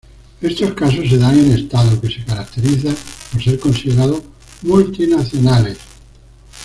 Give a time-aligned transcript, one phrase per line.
[0.41, 2.95] Estos casos se dan en Estado que se caracterizan
[3.31, 4.23] por ser considerados
[4.63, 5.77] "multinacionales".